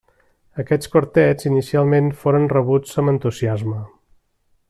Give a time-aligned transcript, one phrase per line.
[0.61, 3.79] Aquests quartets, inicialment, foren rebuts amb entusiasme.